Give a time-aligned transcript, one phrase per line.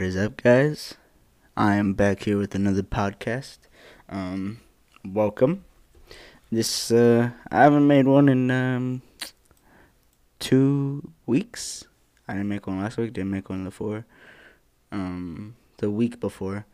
[0.00, 0.94] What is up, guys?
[1.58, 3.58] I am back here with another podcast.
[4.08, 4.60] Um,
[5.04, 5.66] welcome.
[6.50, 9.02] This uh, I haven't made one in um
[10.38, 11.84] two weeks.
[12.26, 13.12] I didn't make one last week.
[13.12, 14.06] Didn't make one before.
[14.90, 16.64] Um, the week before.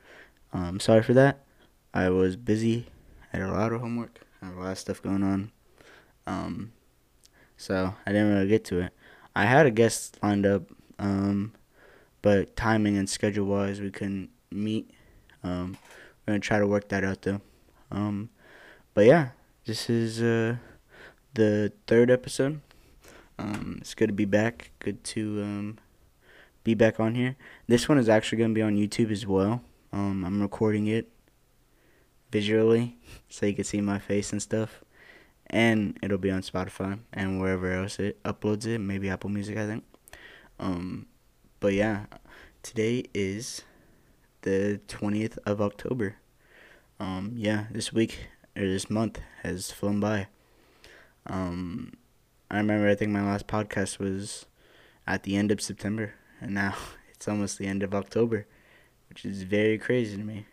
[0.52, 1.44] Um, sorry for that.
[1.92, 2.86] I was busy.
[3.32, 4.20] Had a lot of homework.
[4.40, 5.50] Had a lot of stuff going on.
[6.28, 6.72] Um,
[7.56, 8.92] so I didn't really get to it.
[9.34, 10.70] I had a guest lined up.
[11.00, 11.54] Um
[12.26, 14.90] but timing and schedule wise, we couldn't meet.
[15.44, 15.78] Um,
[16.26, 17.40] we're gonna try to work that out though.
[17.92, 18.30] Um,
[18.94, 19.28] but yeah,
[19.64, 20.56] this is uh,
[21.34, 22.62] the third episode.
[23.38, 24.72] Um, it's good to be back.
[24.80, 25.78] Good to um,
[26.64, 27.36] be back on here.
[27.68, 29.62] This one is actually gonna be on YouTube as well.
[29.92, 31.08] Um, I'm recording it
[32.32, 32.96] visually
[33.28, 34.82] so you can see my face and stuff.
[35.46, 39.66] And it'll be on Spotify and wherever else it uploads it, maybe Apple Music, I
[39.68, 39.84] think.
[40.58, 41.06] Um,
[41.66, 42.06] but yeah,
[42.62, 43.62] today is
[44.42, 46.14] the 20th of October.
[47.00, 50.28] Um, yeah, this week or this month has flown by.
[51.26, 51.94] Um,
[52.48, 54.46] I remember I think my last podcast was
[55.08, 56.76] at the end of September, and now
[57.12, 58.46] it's almost the end of October,
[59.08, 60.46] which is very crazy to me.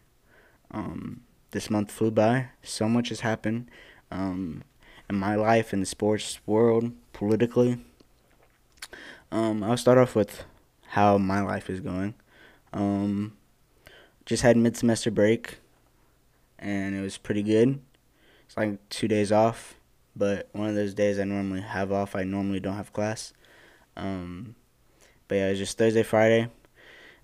[0.72, 2.48] Um, this month flew by.
[2.64, 3.70] So much has happened
[4.10, 4.64] um,
[5.08, 7.78] in my life, in the sports world, politically.
[9.32, 10.46] Um, I'll start off with
[10.94, 12.14] how my life is going.
[12.72, 13.36] Um,
[14.28, 15.58] just had mid semester break,
[16.60, 17.80] and it was pretty good.
[18.46, 19.80] It's like two days off,
[20.16, 22.16] but one of those days I normally have off.
[22.16, 23.34] I normally don't have class.
[23.98, 24.54] Um,
[25.28, 26.50] but yeah, it was just Thursday, Friday.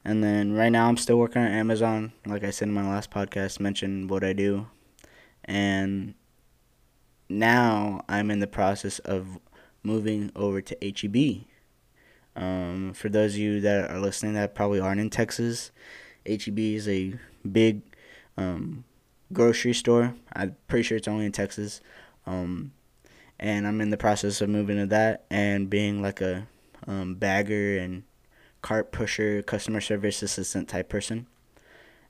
[0.03, 2.11] And then right now I'm still working on Amazon.
[2.25, 4.65] Like I said in my last podcast, mentioned what I do.
[5.45, 6.15] And
[7.29, 9.37] now I'm in the process of
[9.83, 11.45] moving over to HEB.
[12.39, 15.71] Um, for those of you that are listening that probably aren't in Texas,
[16.25, 17.13] HEB is a
[17.49, 17.81] big
[18.37, 18.85] um,
[19.33, 20.15] grocery store.
[20.33, 21.81] I'm pretty sure it's only in Texas.
[22.25, 22.71] Um,
[23.39, 26.47] and I'm in the process of moving to that and being like a
[26.87, 28.03] um, bagger and
[28.61, 31.27] cart pusher, customer service assistant type person.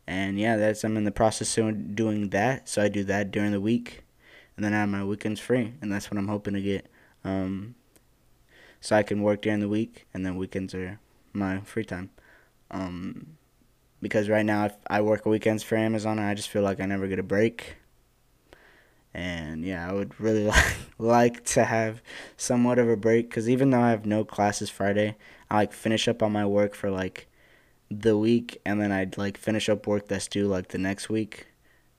[0.05, 2.69] And yeah, that's I'm in the process of doing that.
[2.69, 4.03] So I do that during the week,
[4.55, 6.87] and then I have my weekends free, and that's what I'm hoping to get.
[7.23, 7.75] Um,
[8.81, 10.99] so I can work during the week, and then weekends are
[11.33, 12.09] my free time.
[12.71, 13.37] Um,
[14.01, 17.07] because right now, I work weekends for Amazon, and I just feel like I never
[17.07, 17.75] get a break.
[19.13, 22.01] And yeah, I would really like, like to have
[22.37, 25.15] somewhat of a break because even though I have no classes Friday,
[25.49, 27.27] I like finish up on my work for like
[27.89, 31.47] the week and then I'd like finish up work that's due like the next week.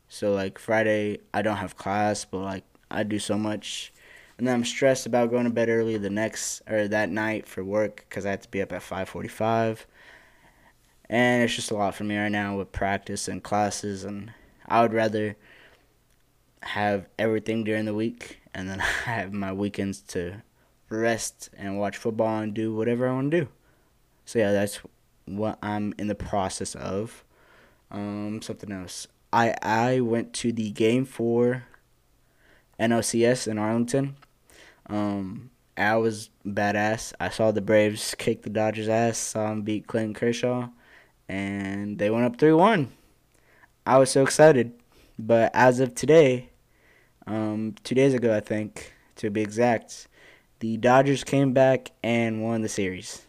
[0.09, 3.93] So like Friday I don't have class, but like I do so much
[4.41, 7.63] and then I'm stressed about going to bed early the next or that night for
[7.63, 9.85] work because I have to be up at 5:45,
[11.11, 14.33] and it's just a lot for me right now with practice and classes, and
[14.67, 15.37] I would rather
[16.63, 20.43] have everything during the week and then I have my weekends to
[20.89, 23.49] rest and watch football and do whatever I want to do.
[24.25, 24.81] So yeah, that's
[25.27, 27.25] what I'm in the process of.
[27.91, 29.07] Um, something else.
[29.35, 31.65] I I went to the game for
[32.79, 34.17] NLCS in Arlington
[34.87, 37.13] um, Al was badass.
[37.21, 39.19] I saw the Braves kick the Dodgers' ass.
[39.19, 40.69] Saw them beat Clayton Kershaw,
[41.29, 42.89] and they went up three one.
[43.87, 44.73] I was so excited,
[45.19, 46.51] but as of today,
[47.27, 50.07] um, two days ago I think to be exact,
[50.61, 53.27] the Dodgers came back and won the series.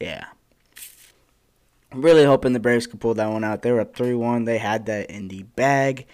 [0.00, 0.26] Yeah.
[1.90, 3.62] I'm really hoping the Braves could pull that one out.
[3.62, 4.44] They were up three one.
[4.44, 6.06] They had that in the bag,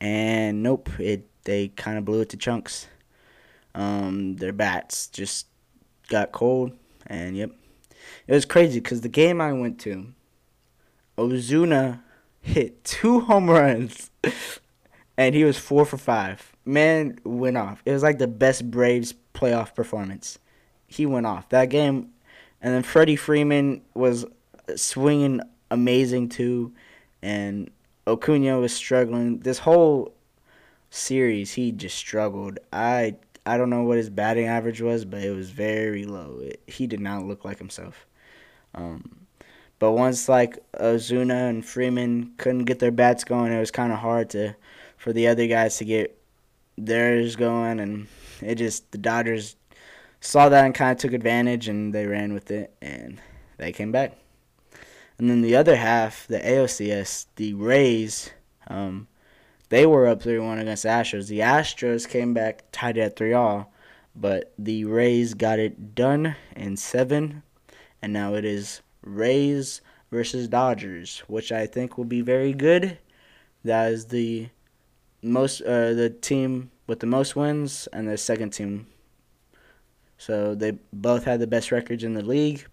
[0.00, 2.86] and nope, it they kind of blew it to chunks.
[3.76, 5.46] Um, their bats just
[6.08, 6.72] got cold,
[7.06, 7.50] and yep,
[8.26, 10.14] it was crazy because the game I went to,
[11.18, 12.00] Ozuna
[12.40, 14.10] hit two home runs,
[15.18, 16.56] and he was four for five.
[16.64, 17.82] Man went off.
[17.84, 20.38] It was like the best Braves playoff performance.
[20.86, 22.10] He went off that game,
[22.62, 24.24] and then Freddie Freeman was
[24.74, 26.72] swinging amazing too,
[27.20, 27.70] and
[28.06, 29.40] Acuna was struggling.
[29.40, 30.14] This whole
[30.88, 32.58] series, he just struggled.
[32.72, 33.16] I
[33.46, 36.40] I don't know what his batting average was, but it was very low.
[36.42, 38.06] It, he did not look like himself.
[38.74, 39.26] Um,
[39.78, 43.98] but once like Ozuna and Freeman couldn't get their bats going, it was kind of
[43.98, 44.56] hard to
[44.96, 46.18] for the other guys to get
[46.76, 48.08] theirs going, and
[48.40, 49.56] it just the Dodgers
[50.20, 53.20] saw that and kind of took advantage, and they ran with it, and
[53.58, 54.16] they came back.
[55.18, 58.30] And then the other half, the ALCS, the Rays.
[58.68, 59.08] Um,
[59.68, 61.28] they were up 3 1 against the Astros.
[61.28, 63.72] The Astros came back tied at 3 all,
[64.14, 67.42] but the Rays got it done in seven,
[68.00, 69.80] and now it is Rays
[70.10, 72.98] versus Dodgers, which I think will be very good.
[73.64, 74.48] That is the
[75.22, 78.86] most uh, the team with the most wins and the second team.
[80.18, 82.66] So they both had the best records in the league,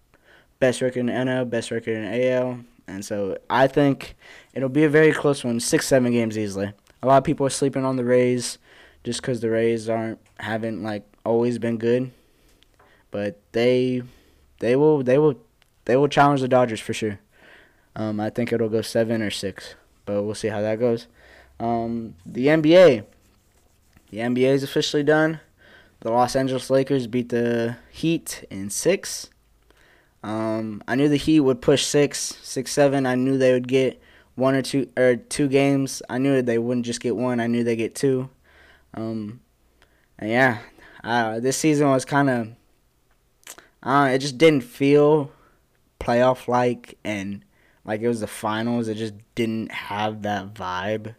[0.60, 4.16] best record in NL, best record in AL, and so I think
[4.52, 6.72] it'll be a very close one, six seven games easily.
[7.04, 8.56] A lot of people are sleeping on the Rays,
[9.04, 12.10] just because the Rays aren't haven't like always been good,
[13.10, 14.02] but they
[14.60, 15.38] they will they will
[15.84, 17.20] they will challenge the Dodgers for sure.
[17.94, 19.74] Um, I think it'll go seven or six,
[20.06, 21.06] but we'll see how that goes.
[21.60, 23.04] Um, the NBA,
[24.08, 25.40] the NBA is officially done.
[26.00, 29.28] The Los Angeles Lakers beat the Heat in six.
[30.22, 33.04] Um, I knew the Heat would push six, six, seven.
[33.04, 34.00] I knew they would get
[34.34, 36.02] one or two or two games.
[36.08, 37.40] I knew they wouldn't just get one.
[37.40, 38.30] I knew they get two.
[38.94, 39.40] Um,
[40.18, 40.58] and yeah,
[41.02, 42.48] uh, this season was kind of.
[43.82, 45.30] Uh, it just didn't feel
[46.00, 47.44] playoff like and
[47.84, 48.88] like it was the finals.
[48.88, 51.14] It just didn't have that vibe.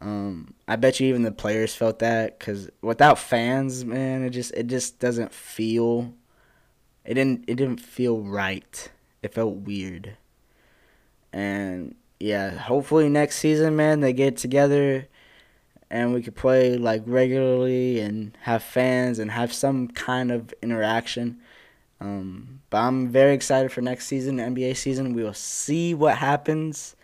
[0.00, 4.52] Um, I bet you even the players felt that because without fans, man, it just
[4.54, 6.14] it just doesn't feel.
[7.04, 8.90] It didn't it didn't feel right.
[9.22, 10.16] It felt weird.
[11.32, 15.08] And yeah, hopefully next season, man, they get together
[15.90, 21.38] and we could play like regularly and have fans and have some kind of interaction.
[22.00, 25.14] Um, but I'm very excited for next season, NBA season.
[25.14, 26.96] We will see what happens.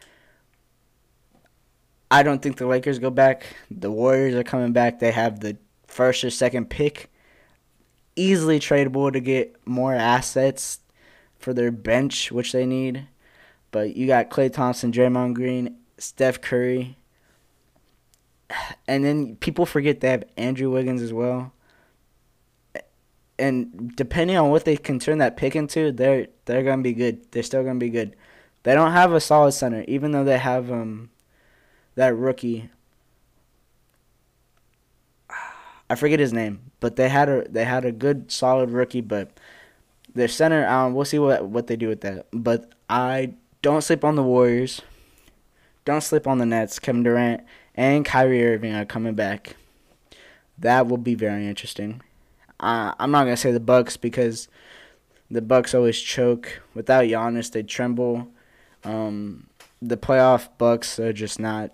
[2.11, 3.57] I don't think the Lakers go back.
[3.71, 4.99] The Warriors are coming back.
[4.99, 5.57] They have the
[5.87, 7.11] first or second pick.
[8.17, 10.81] Easily tradable to get more assets
[11.39, 13.07] for their bench, which they need.
[13.73, 16.97] But you got Klay Thompson, Draymond Green, Steph Curry.
[18.87, 21.53] And then people forget they have Andrew Wiggins as well
[23.43, 27.31] and depending on what they can turn that pick into, they're they're gonna be good.
[27.33, 28.15] They're still gonna be good.
[28.63, 31.11] They don't have a solid center, even though they have um
[31.97, 32.71] that rookie.
[35.91, 39.41] I forget his name, but they had a they had a good solid rookie, but
[40.15, 40.67] their center.
[40.69, 42.27] Um, we'll see what what they do with that.
[42.33, 44.83] But I don't sleep on the Warriors.
[45.85, 46.79] Don't sleep on the Nets.
[46.79, 47.43] Kevin Durant
[47.75, 49.57] and Kyrie Irving are coming back.
[50.59, 52.03] That will be very interesting.
[52.61, 54.49] Uh, I'm not gonna say the Bucks because
[55.31, 56.63] the Bucks always choke.
[56.75, 58.29] Without Giannis, they tremble.
[58.85, 59.47] Um,
[59.81, 61.73] the playoff Bucks are just not.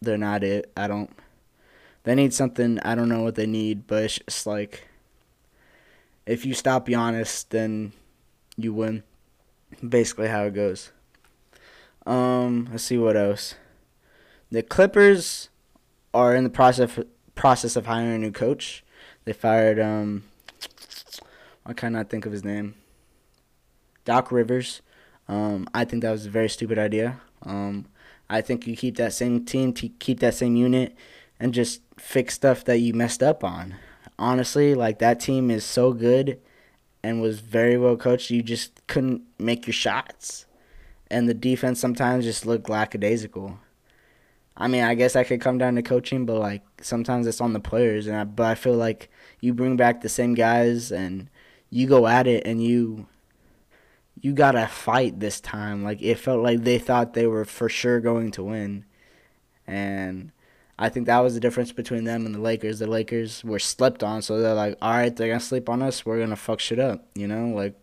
[0.00, 0.70] They're not it.
[0.76, 1.10] I don't.
[2.04, 2.78] They need something.
[2.80, 4.88] I don't know what they need, but it's just like.
[6.26, 7.92] If you stop Giannis, then
[8.56, 9.02] you win.
[9.86, 10.90] Basically, how it goes.
[12.06, 13.54] Um, let's see what else.
[14.50, 15.48] The Clippers
[16.12, 16.98] are in the process
[17.34, 18.84] process of hiring a new coach.
[19.24, 20.24] They fired um
[21.66, 22.74] I cannot think of his name.
[24.04, 24.82] Doc Rivers.
[25.28, 27.20] Um, I think that was a very stupid idea.
[27.42, 27.86] Um,
[28.28, 30.94] I think you keep that same team, keep that same unit,
[31.40, 33.76] and just fix stuff that you messed up on.
[34.18, 36.40] Honestly, like that team is so good
[37.02, 38.30] and was very well coached.
[38.30, 40.46] You just couldn't make your shots,
[41.10, 43.58] and the defense sometimes just looked lackadaisical.
[44.56, 47.52] I mean, I guess I could come down to coaching, but like sometimes it's on
[47.52, 51.28] the players, and I, but I feel like you bring back the same guys and
[51.70, 53.06] you go at it, and you
[54.20, 55.82] you gotta fight this time.
[55.82, 58.84] Like it felt like they thought they were for sure going to win,
[59.66, 60.30] and
[60.78, 62.78] I think that was the difference between them and the Lakers.
[62.78, 66.06] The Lakers were slept on, so they're like, all right, they're gonna sleep on us.
[66.06, 67.74] We're gonna fuck shit up, you know, like,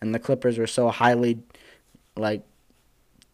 [0.00, 1.38] and the Clippers were so highly,
[2.16, 2.44] like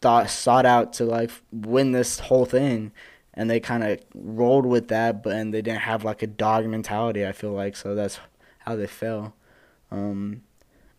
[0.01, 2.91] thought sought out to like win this whole thing.
[3.33, 6.65] And they kind of rolled with that but and they didn't have like a dog
[6.65, 7.75] mentality i feel like.
[7.75, 8.19] So that's
[8.59, 9.33] how they fell.
[9.91, 10.43] Um,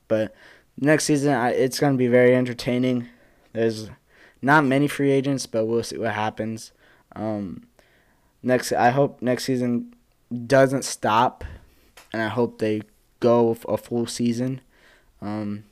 [0.08, 0.34] but
[0.76, 3.08] next season I, it's going to be very entertaining.
[3.52, 3.90] There's
[4.42, 6.72] not many free agents but we'll see what happens.
[7.14, 7.64] Um,
[8.42, 9.94] next i hope next season
[10.46, 11.44] doesn't stop
[12.12, 12.80] and i hope they
[13.18, 14.60] go a full season.
[15.20, 15.64] Um,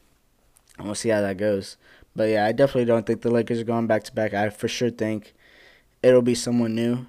[0.76, 1.76] and we'll see how that goes
[2.18, 4.34] but yeah, I definitely don't think the Lakers are going back to back.
[4.34, 5.34] I for sure think
[6.02, 7.06] it'll be someone new.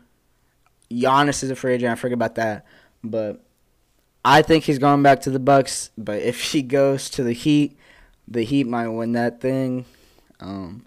[0.92, 1.92] Giannis is a free agent.
[1.92, 2.63] I forget about that,
[3.04, 3.44] but
[4.24, 5.89] I think he's going back to the Bucks.
[5.98, 7.75] But if he goes to the Heat,
[8.28, 9.86] the Heat might win that thing.
[10.39, 10.86] Um,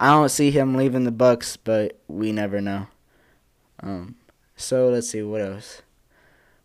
[0.00, 2.86] I don't see him leaving the Bucks, but we never know.
[3.80, 4.16] Um,
[4.56, 5.82] so let's see what else.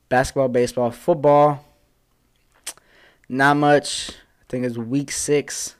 [0.07, 1.65] Basketball, baseball, football.
[3.27, 4.11] Not much.
[4.11, 5.75] I think it's week six.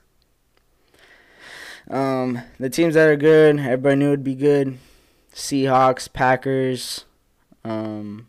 [1.90, 4.78] Um, the teams that are good, everybody knew would be good.
[5.34, 7.04] Seahawks, Packers,
[7.64, 8.28] um,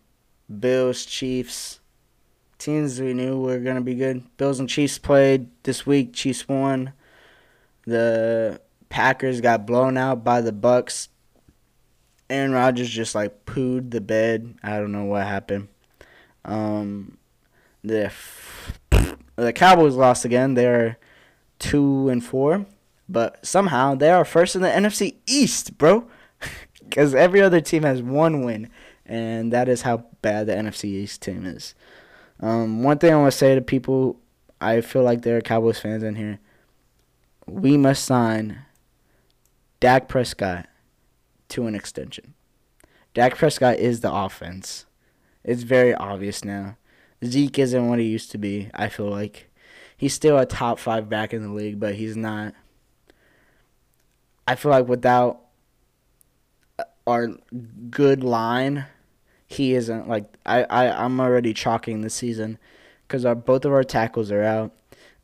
[0.60, 1.80] Bills, Chiefs.
[2.58, 4.24] Teams we knew were gonna be good.
[4.38, 6.14] Bills and Chiefs played this week.
[6.14, 6.94] Chiefs won.
[7.86, 8.60] The
[8.90, 11.10] Packers got blown out by the Bucks.
[12.30, 14.56] Aaron Rodgers just like pooed the bed.
[14.64, 15.68] I don't know what happened.
[16.44, 17.18] Um,
[17.84, 18.12] the
[19.36, 20.56] the Cowboys lost again.
[20.56, 20.98] They're
[21.60, 22.66] two and four,
[23.08, 26.08] but somehow they are first in the NFC East, bro.
[26.84, 28.70] Because every other team has one win,
[29.08, 31.74] and that is how bad the NFC East team is.
[32.40, 34.20] Um, one thing I want to say to people,
[34.62, 36.40] I feel like there are Cowboys fans in here.
[37.48, 38.66] We must sign
[39.80, 40.68] Dak Prescott
[41.50, 42.36] to an extension.
[43.16, 44.86] Dak Prescott is the offense.
[45.44, 46.78] It's very obvious now.
[47.24, 49.50] Zeke isn't what he used to be, I feel like.
[49.96, 52.54] He's still a top five back in the league, but he's not.
[54.48, 55.42] I feel like without
[57.08, 57.30] our
[57.90, 58.86] good line,
[59.48, 62.58] he isn't like I, I I'm already chalking the season
[63.08, 64.72] because our both of our tackles are out.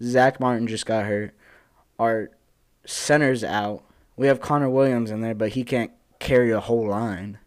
[0.02, 1.34] Zack Martin just got hurt.
[2.00, 2.32] Our
[2.86, 3.84] center's out.
[4.16, 7.38] We have Connor Williams in there, but he can't carry a whole line.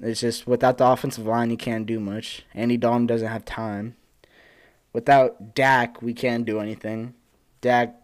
[0.00, 2.44] It's just without the offensive line, you can't do much.
[2.54, 3.96] Andy Dalton doesn't have time.
[4.92, 7.14] Without Dak, we can't do anything.
[7.60, 7.94] Dak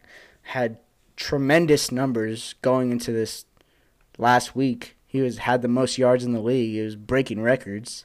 [0.42, 0.78] had
[1.16, 3.44] tremendous numbers going into this
[4.18, 4.96] last week.
[5.06, 6.72] He was had the most yards in the league.
[6.72, 8.04] He was breaking records,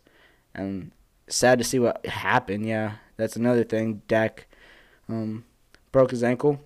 [0.53, 0.91] and
[1.27, 2.65] sad to see what happened.
[2.65, 4.01] Yeah, that's another thing.
[4.07, 4.47] Dak
[5.07, 5.45] um,
[5.91, 6.59] broke his ankle,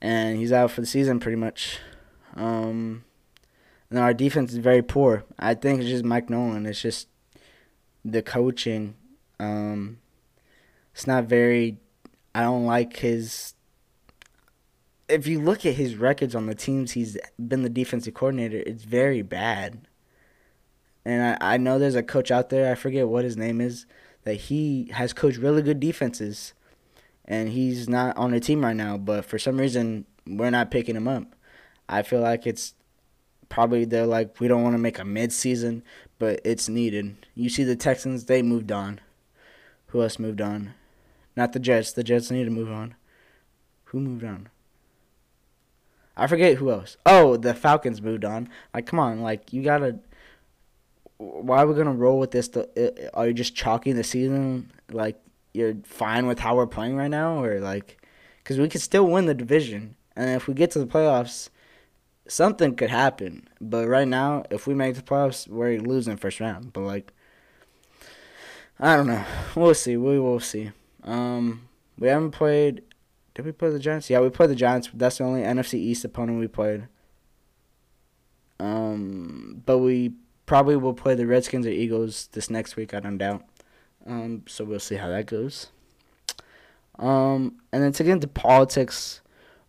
[0.00, 1.78] and he's out for the season pretty much.
[2.34, 3.04] Um,
[3.90, 5.24] and our defense is very poor.
[5.38, 6.66] I think it's just Mike Nolan.
[6.66, 7.08] It's just
[8.04, 8.94] the coaching.
[9.38, 9.98] Um,
[10.94, 11.78] it's not very.
[12.34, 13.54] I don't like his.
[15.12, 18.84] If you look at his records on the teams he's been the defensive coordinator, it's
[18.84, 19.86] very bad.
[21.04, 23.84] And I, I know there's a coach out there, I forget what his name is,
[24.24, 26.54] that he has coached really good defenses.
[27.26, 30.96] And he's not on the team right now, but for some reason, we're not picking
[30.96, 31.36] him up.
[31.90, 32.74] I feel like it's
[33.50, 35.82] probably they're like we don't want to make a mid-season,
[36.18, 37.16] but it's needed.
[37.34, 38.98] You see the Texans, they moved on.
[39.88, 40.72] Who else moved on?
[41.36, 41.92] Not the Jets.
[41.92, 42.94] The Jets need to move on.
[43.86, 44.48] Who moved on?
[46.16, 46.96] I forget who else.
[47.06, 48.48] Oh, the Falcons moved on.
[48.74, 49.98] Like, come on, like you gotta.
[51.18, 52.50] Why are we gonna roll with this?
[53.14, 54.72] Are you just chalking the season?
[54.90, 55.20] Like
[55.54, 58.04] you're fine with how we're playing right now, or like,
[58.42, 61.48] because we could still win the division, and if we get to the playoffs,
[62.26, 63.48] something could happen.
[63.60, 66.72] But right now, if we make the playoffs, we're losing first round.
[66.72, 67.12] But like,
[68.78, 69.24] I don't know.
[69.54, 69.96] We'll see.
[69.96, 70.72] We will see.
[71.04, 72.82] Um, we haven't played.
[73.34, 74.10] Did we play the Giants?
[74.10, 74.90] Yeah, we played the Giants.
[74.92, 76.88] That's the only NFC East opponent we played.
[78.60, 80.12] Um, but we
[80.46, 82.92] probably will play the Redskins or Eagles this next week.
[82.92, 83.44] I don't doubt.
[84.06, 85.68] Um, so we'll see how that goes.
[86.98, 89.22] Um, and then to get into politics,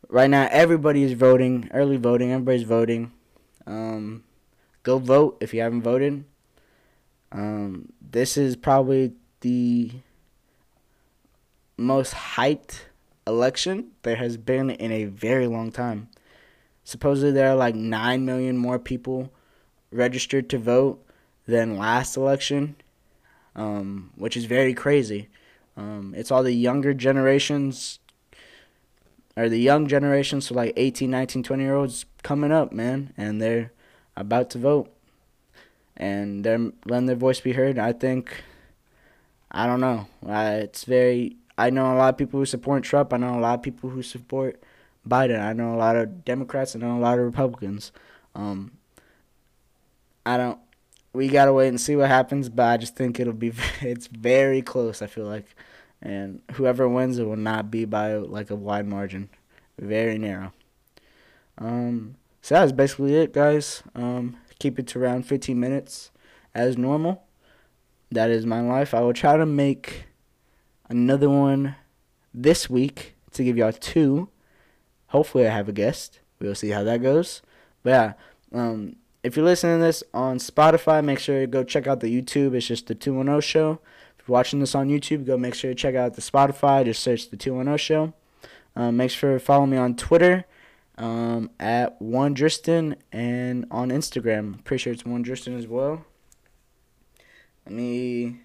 [0.09, 2.31] right now everybody is voting, early voting.
[2.31, 3.13] Everybody's voting.
[3.65, 4.23] Um,
[4.83, 6.25] go vote if you haven't voted.
[7.31, 9.91] Um, this is probably the
[11.77, 12.81] most hyped
[13.25, 16.09] election there has been in a very long time.
[16.83, 19.31] Supposedly there are like 9 million more people
[19.91, 21.05] registered to vote
[21.47, 22.75] than last election,
[23.55, 25.29] um, which is very crazy.
[25.75, 27.99] Um, it's all the younger generations
[29.35, 33.41] or the young generation, so like 18, 19, 20 year olds coming up, man, and
[33.41, 33.71] they're
[34.15, 34.91] about to vote.
[35.95, 37.77] And they're letting their voice be heard.
[37.77, 38.43] I think,
[39.51, 40.07] I don't know.
[40.25, 43.13] It's very, I know a lot of people who support Trump.
[43.13, 44.61] I know a lot of people who support
[45.07, 45.39] Biden.
[45.39, 46.75] I know a lot of Democrats.
[46.75, 47.91] I know a lot of Republicans.
[48.35, 48.71] Um,
[50.25, 50.59] I don't,
[51.13, 54.07] we got to wait and see what happens, but I just think it'll be, it's
[54.07, 55.45] very close, I feel like
[56.03, 59.29] and whoever wins it will not be by like a wide margin,
[59.79, 60.51] very narrow.
[61.57, 63.83] Um, so that's basically it, guys.
[63.95, 66.11] Um, keep it to around 15 minutes
[66.53, 67.23] as normal.
[68.11, 68.93] That is my life.
[68.93, 70.05] I will try to make
[70.89, 71.75] another one
[72.33, 74.29] this week to give y'all two.
[75.07, 76.19] Hopefully, I have a guest.
[76.39, 77.41] We'll see how that goes.
[77.83, 78.13] But yeah,
[78.59, 82.21] um, if you're listening to this on Spotify, make sure you go check out the
[82.21, 82.53] YouTube.
[82.53, 83.79] It's just the 210 show.
[84.19, 86.85] If you're watching this on YouTube, go make sure to check out the Spotify.
[86.85, 88.13] Just search the 210 Show.
[88.75, 90.45] Um, make sure to follow me on Twitter
[90.97, 94.63] um, at one Driston and on Instagram.
[94.63, 96.05] Pretty sure it's one Driston as well.
[97.65, 98.39] Let me.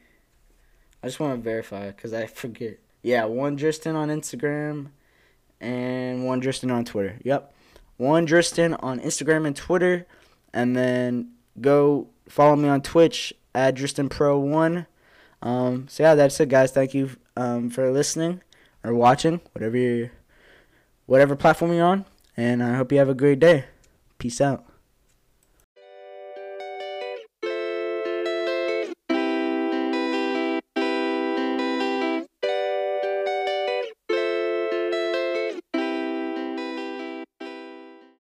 [1.09, 2.81] I just want to verify because I forget.
[3.01, 4.89] Yeah, one Driston on Instagram
[5.59, 7.19] and one Driston on Twitter.
[7.25, 7.51] Yep,
[7.97, 10.07] one Driston on Instagram and Twitter,
[10.53, 11.31] and then
[11.63, 14.87] go follow me on Twitch at Driston Pro One.
[15.41, 16.73] Um, so yeah, that's it, guys.
[16.73, 18.43] Thank you um, for listening
[18.85, 20.11] or watching, whatever you
[21.07, 22.05] whatever platform you're on.
[22.37, 23.65] And I hope you have a great day.
[24.19, 24.63] Peace out.